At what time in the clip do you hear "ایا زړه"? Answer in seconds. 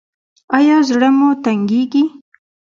0.57-1.09